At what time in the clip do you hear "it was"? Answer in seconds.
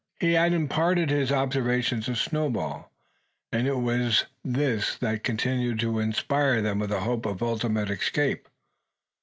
3.67-4.25